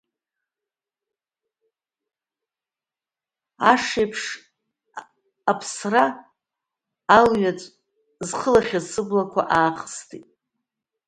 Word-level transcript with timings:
Аш 3.71 3.85
еиԥш 4.01 4.23
аԥсра 5.51 6.05
алҩаҵә 7.17 7.67
зхылахьаз 8.27 8.85
сыблақәа 8.91 9.41
аахыстит. 9.57 10.25